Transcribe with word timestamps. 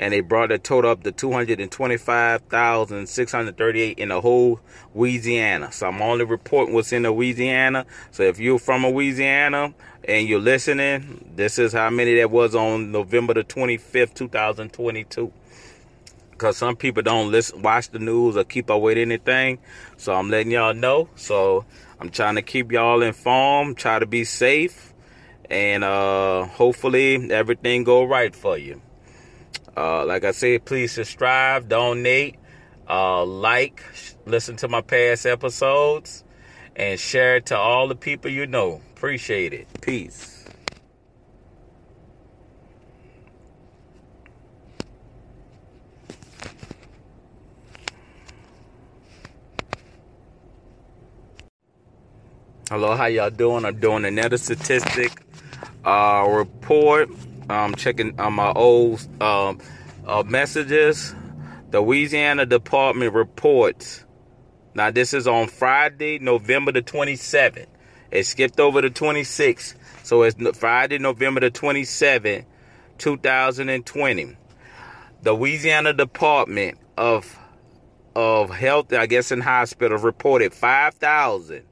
and 0.00 0.12
they 0.14 0.20
brought 0.20 0.48
the 0.48 0.58
total 0.58 0.92
up 0.92 1.02
to 1.02 1.12
225,638 1.12 3.98
in 3.98 4.08
the 4.08 4.22
whole 4.22 4.58
Louisiana. 4.94 5.70
So 5.72 5.88
I'm 5.88 6.00
only 6.00 6.24
reporting 6.24 6.74
what's 6.74 6.90
in 6.90 7.02
Louisiana. 7.02 7.84
So 8.10 8.22
if 8.22 8.40
you're 8.40 8.58
from 8.58 8.86
Louisiana 8.86 9.74
and 10.04 10.26
you're 10.26 10.40
listening, 10.40 11.32
this 11.36 11.58
is 11.58 11.74
how 11.74 11.90
many 11.90 12.16
that 12.16 12.30
was 12.30 12.54
on 12.54 12.92
November 12.92 13.34
the 13.34 13.44
25th, 13.44 14.14
2022. 14.14 15.30
Because 16.30 16.56
some 16.56 16.76
people 16.76 17.02
don't 17.02 17.30
listen, 17.30 17.60
watch 17.60 17.90
the 17.90 17.98
news 17.98 18.38
or 18.38 18.44
keep 18.44 18.70
up 18.70 18.80
with 18.80 18.96
anything. 18.96 19.58
So 19.98 20.14
I'm 20.14 20.30
letting 20.30 20.52
y'all 20.52 20.72
know. 20.72 21.10
So 21.16 21.66
I'm 22.00 22.08
trying 22.08 22.36
to 22.36 22.42
keep 22.42 22.72
y'all 22.72 23.02
informed, 23.02 23.76
try 23.76 23.98
to 23.98 24.06
be 24.06 24.24
safe, 24.24 24.94
and 25.50 25.84
uh, 25.84 26.46
hopefully 26.46 27.30
everything 27.30 27.84
go 27.84 28.04
right 28.04 28.34
for 28.34 28.56
you. 28.56 28.80
Uh, 29.76 30.04
like 30.04 30.24
I 30.24 30.32
said, 30.32 30.64
please 30.64 30.92
subscribe, 30.92 31.68
donate, 31.68 32.36
uh, 32.88 33.24
like, 33.24 33.82
listen 34.26 34.56
to 34.56 34.68
my 34.68 34.80
past 34.80 35.26
episodes, 35.26 36.24
and 36.76 36.98
share 36.98 37.36
it 37.36 37.46
to 37.46 37.56
all 37.56 37.88
the 37.88 37.94
people 37.94 38.30
you 38.30 38.46
know. 38.46 38.80
Appreciate 38.96 39.52
it. 39.52 39.68
Peace. 39.80 40.44
Hello, 52.70 52.94
how 52.94 53.06
y'all 53.06 53.30
doing? 53.30 53.64
I'm 53.64 53.80
doing 53.80 54.04
another 54.04 54.38
statistic 54.38 55.10
uh, 55.84 56.24
report 56.28 57.08
um, 57.50 57.74
checking 57.74 58.18
on 58.20 58.34
my 58.34 58.52
old 58.52 59.06
um, 59.20 59.58
uh, 60.06 60.22
messages. 60.26 61.14
The 61.70 61.80
Louisiana 61.80 62.46
Department 62.46 63.12
reports. 63.14 64.04
Now, 64.74 64.90
this 64.90 65.12
is 65.12 65.26
on 65.26 65.48
Friday, 65.48 66.18
November 66.18 66.72
the 66.72 66.82
27th. 66.82 67.66
It 68.10 68.26
skipped 68.26 68.58
over 68.58 68.80
the 68.80 68.90
26th. 68.90 69.74
So 70.02 70.22
it's 70.22 70.36
Friday, 70.58 70.98
November 70.98 71.40
the 71.40 71.50
27th, 71.50 72.44
2020. 72.98 74.36
The 75.22 75.32
Louisiana 75.32 75.92
Department 75.92 76.78
of 76.96 77.36
of 78.16 78.50
Health, 78.50 78.92
I 78.92 79.06
guess 79.06 79.30
in 79.30 79.40
hospitals, 79.40 80.02
reported 80.02 80.52
5,000 80.52 81.62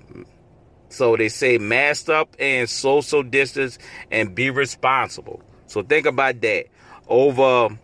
So 0.89 1.16
they 1.16 1.29
say 1.29 1.57
mask 1.57 2.09
up 2.09 2.35
and 2.39 2.69
social 2.69 3.23
distance 3.23 3.78
and 4.11 4.33
be 4.33 4.49
responsible. 4.49 5.41
So 5.67 5.83
think 5.83 6.07
about 6.07 6.41
that. 6.41 6.66
Over 7.07 7.78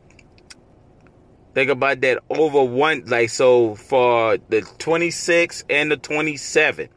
think 1.53 1.69
about 1.69 2.01
that 2.01 2.21
over 2.29 2.63
one 2.63 3.03
like 3.05 3.29
so 3.29 3.75
for 3.75 4.37
the 4.49 4.61
26th 4.61 5.63
and 5.69 5.89
the 5.89 5.97
27th 5.97 6.89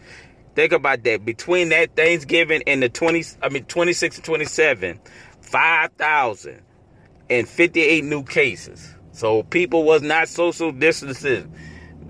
Think 0.55 0.73
about 0.73 1.03
that. 1.05 1.23
Between 1.25 1.69
that 1.71 1.97
Thanksgiving 1.97 2.63
and 2.67 2.83
the 2.83 2.89
20, 2.89 3.25
I 3.43 3.49
mean 3.49 3.65
26 3.65 4.17
and 4.17 4.25
27, 4.25 5.01
5,058 5.41 8.05
new 8.05 8.23
cases. 8.23 8.95
So 9.13 9.43
people 9.43 9.85
was 9.85 10.03
not 10.03 10.29
social 10.29 10.71
distancing 10.73 11.53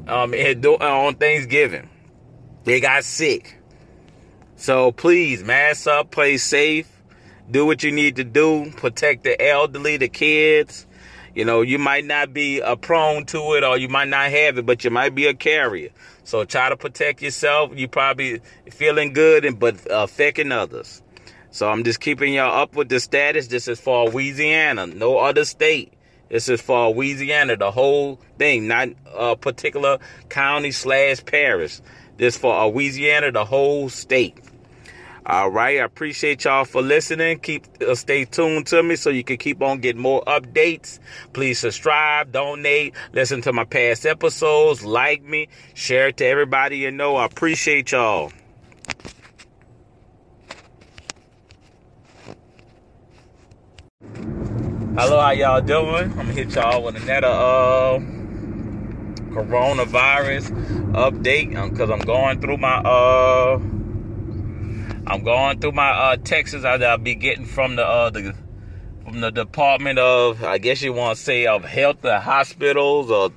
um, 0.06 0.34
on 0.34 1.14
Thanksgiving. 1.14 1.88
They 2.64 2.80
got 2.80 3.04
sick. 3.04 3.54
So 4.56 4.92
please 4.92 5.42
mask 5.42 5.86
up, 5.86 6.10
play 6.10 6.36
safe 6.36 6.97
do 7.50 7.66
what 7.66 7.82
you 7.82 7.92
need 7.92 8.16
to 8.16 8.24
do, 8.24 8.70
protect 8.76 9.24
the 9.24 9.40
elderly, 9.40 9.96
the 9.96 10.08
kids. 10.08 10.86
You 11.34 11.44
know, 11.44 11.62
you 11.62 11.78
might 11.78 12.04
not 12.04 12.32
be 12.32 12.60
uh, 12.60 12.76
prone 12.76 13.24
to 13.26 13.54
it 13.54 13.64
or 13.64 13.78
you 13.78 13.88
might 13.88 14.08
not 14.08 14.30
have 14.30 14.58
it, 14.58 14.66
but 14.66 14.84
you 14.84 14.90
might 14.90 15.14
be 15.14 15.26
a 15.26 15.34
carrier. 15.34 15.90
So 16.24 16.44
try 16.44 16.68
to 16.68 16.76
protect 16.76 17.22
yourself. 17.22 17.72
You 17.74 17.88
probably 17.88 18.40
feeling 18.70 19.12
good 19.12 19.44
and 19.44 19.58
but 19.58 19.76
affecting 19.88 20.52
others. 20.52 21.02
So 21.50 21.68
I'm 21.68 21.84
just 21.84 22.00
keeping 22.00 22.34
y'all 22.34 22.62
up 22.62 22.74
with 22.76 22.88
the 22.88 23.00
status. 23.00 23.46
This 23.46 23.68
is 23.68 23.80
for 23.80 24.08
Louisiana, 24.08 24.86
no 24.86 25.18
other 25.18 25.44
state. 25.44 25.92
This 26.28 26.48
is 26.48 26.60
for 26.60 26.90
Louisiana, 26.90 27.56
the 27.56 27.70
whole 27.70 28.20
thing, 28.36 28.68
not 28.68 28.88
a 29.14 29.34
particular 29.34 29.98
county 30.28 30.72
slash 30.72 31.24
parish. 31.24 31.80
This 32.18 32.36
for 32.36 32.66
Louisiana, 32.66 33.32
the 33.32 33.44
whole 33.44 33.88
state. 33.88 34.38
All 35.28 35.50
right. 35.50 35.78
I 35.78 35.84
appreciate 35.84 36.44
y'all 36.44 36.64
for 36.64 36.80
listening. 36.80 37.40
Keep 37.40 37.66
uh, 37.86 37.94
stay 37.94 38.24
tuned 38.24 38.66
to 38.68 38.82
me 38.82 38.96
so 38.96 39.10
you 39.10 39.22
can 39.22 39.36
keep 39.36 39.60
on 39.60 39.78
getting 39.80 40.00
more 40.00 40.24
updates. 40.24 41.00
Please 41.34 41.58
subscribe, 41.58 42.32
donate, 42.32 42.94
listen 43.12 43.42
to 43.42 43.52
my 43.52 43.64
past 43.64 44.06
episodes, 44.06 44.86
like 44.86 45.22
me, 45.22 45.48
share 45.74 46.08
it 46.08 46.16
to 46.16 46.24
everybody 46.24 46.78
you 46.78 46.90
know. 46.90 47.16
I 47.16 47.26
appreciate 47.26 47.92
y'all. 47.92 48.32
Hello, 54.96 55.20
how 55.20 55.32
y'all 55.32 55.60
doing? 55.60 56.10
I'm 56.12 56.16
gonna 56.16 56.32
hit 56.32 56.54
y'all 56.54 56.82
with 56.82 56.96
another 56.96 57.26
uh 57.26 57.98
coronavirus 59.34 60.50
update 60.94 61.50
because 61.70 61.90
um, 61.90 62.00
I'm 62.00 62.06
going 62.06 62.40
through 62.40 62.56
my 62.56 62.78
uh 62.78 63.58
I'm 65.10 65.22
going 65.22 65.58
through 65.58 65.72
my 65.72 65.88
uh, 65.88 66.16
texts 66.16 66.62
I'll 66.64 66.98
be 66.98 67.14
getting 67.14 67.46
from 67.46 67.76
the 67.76 67.86
uh, 67.86 68.10
the 68.10 68.34
from 69.04 69.22
the 69.22 69.30
Department 69.30 69.98
of 69.98 70.44
I 70.44 70.58
guess 70.58 70.82
you 70.82 70.92
want 70.92 71.16
to 71.16 71.24
say 71.24 71.46
of 71.46 71.64
Health 71.64 72.04
and 72.04 72.22
Hospitals 72.22 73.10
or 73.10 73.30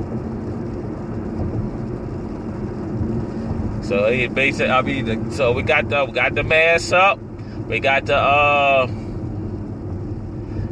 So 3.85 4.11
he 4.11 4.27
basically, 4.29 4.71
I 4.71 4.83
mean, 4.83 5.31
so 5.31 5.53
we 5.53 5.63
got 5.63 5.89
the 5.89 6.05
we 6.05 6.13
got 6.13 6.35
the 6.35 6.43
mask 6.43 6.93
up. 6.93 7.19
We 7.69 7.81
got 7.81 8.07
the 8.07 8.17
uh, 8.17 8.87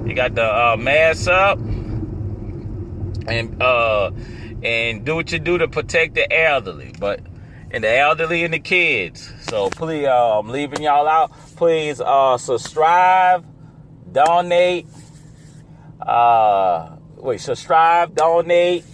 you 0.05 0.15
got 0.15 0.35
the 0.35 0.45
uh, 0.45 0.77
mask 0.79 1.29
up, 1.29 1.59
and 3.29 3.63
uh, 3.63 4.11
and 4.63 5.05
do 5.05 5.15
what 5.17 5.33
you 5.33 5.39
do 5.39 5.59
to 5.59 5.69
protect 5.69 6.15
the 6.15 6.33
elderly, 6.33 6.93
but 6.99 7.21
and 7.71 7.85
the 7.85 7.97
elderly 7.97 8.45
and 8.45 8.55
the 8.55 8.61
kids. 8.61 9.33
So 9.43 9.71
please, 9.71 10.07
uh, 10.07 10.39
I'm 10.39 10.49
leaving 10.49 10.83
y'all 10.83 11.09
out. 11.09 11.33
Please 11.57 12.01
uh, 12.01 12.39
subscribe, 12.39 13.47
donate 14.11 14.87
uh, 16.07 16.97
wait, 17.17 17.41
subscribe, 17.41 18.15
donate, 18.15 18.85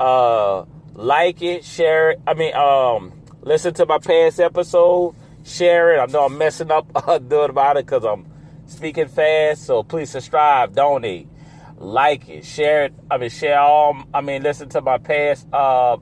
uh, 0.00 0.64
like 0.94 1.42
it, 1.42 1.64
share 1.64 2.12
it. 2.12 2.20
I 2.26 2.34
mean, 2.34 2.54
um, 2.54 3.12
listen 3.46 3.72
to 3.72 3.86
my 3.86 3.98
past 3.98 4.40
episode, 4.40 5.14
share 5.44 5.94
it. 5.94 6.00
I 6.00 6.06
know 6.06 6.26
I'm 6.26 6.36
messing 6.36 6.70
up 6.70 6.92
doing 7.28 7.50
about 7.50 7.78
it 7.78 7.86
because 7.86 8.04
I'm 8.04 8.26
speaking 8.66 9.08
fast. 9.08 9.64
So 9.64 9.82
please 9.82 10.10
subscribe, 10.10 10.74
donate, 10.74 11.28
like 11.78 12.28
it, 12.28 12.44
share 12.44 12.86
it. 12.86 12.94
I 13.10 13.16
mean, 13.16 13.30
share 13.30 13.60
all. 13.60 13.96
I 14.12 14.20
mean, 14.20 14.42
listen 14.42 14.68
to 14.70 14.82
my 14.82 14.98
past 14.98 15.46
uh 15.52 15.96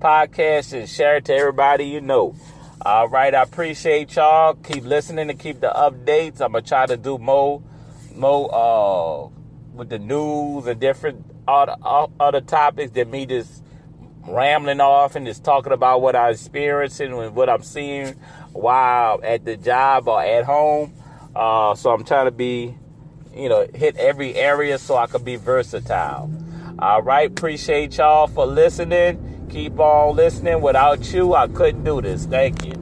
podcast 0.00 0.72
and 0.78 0.88
share 0.88 1.16
it 1.16 1.24
to 1.26 1.34
everybody 1.34 1.84
you 1.84 2.00
know. 2.00 2.34
All 2.82 3.08
right, 3.08 3.34
I 3.34 3.42
appreciate 3.42 4.16
y'all. 4.16 4.54
Keep 4.54 4.84
listening 4.84 5.30
and 5.30 5.38
keep 5.38 5.60
the 5.60 5.70
updates. 5.70 6.40
I'm 6.40 6.52
gonna 6.52 6.62
try 6.62 6.86
to 6.86 6.96
do 6.96 7.18
more, 7.18 7.62
more. 8.14 8.50
Uh, 8.52 9.40
with 9.72 9.88
the 9.88 9.98
news 9.98 10.66
and 10.66 10.80
different 10.80 11.24
other, 11.46 11.76
other 12.18 12.40
topics 12.40 12.90
than 12.92 13.10
me 13.10 13.24
just 13.24 13.62
rambling 14.26 14.80
off 14.80 15.16
and 15.16 15.26
just 15.26 15.44
talking 15.44 15.72
about 15.72 16.02
what 16.02 16.14
I'm 16.16 16.32
experiencing 16.32 17.12
and 17.12 17.34
what 17.34 17.48
I'm 17.48 17.62
seeing 17.62 18.14
while 18.52 19.20
at 19.22 19.44
the 19.44 19.56
job 19.56 20.08
or 20.08 20.22
at 20.22 20.44
home. 20.44 20.94
Uh, 21.34 21.74
so 21.74 21.90
I'm 21.90 22.04
trying 22.04 22.26
to 22.26 22.32
be, 22.32 22.74
you 23.34 23.48
know, 23.48 23.66
hit 23.74 23.96
every 23.96 24.34
area 24.34 24.78
so 24.78 24.96
I 24.96 25.06
can 25.06 25.22
be 25.22 25.36
versatile. 25.36 26.30
All 26.78 27.02
right, 27.02 27.30
appreciate 27.30 27.98
y'all 27.98 28.26
for 28.26 28.46
listening. 28.46 29.46
Keep 29.50 29.78
on 29.78 30.16
listening. 30.16 30.60
Without 30.60 31.12
you, 31.12 31.34
I 31.34 31.48
couldn't 31.48 31.84
do 31.84 32.00
this. 32.00 32.26
Thank 32.26 32.64
you. 32.64 32.79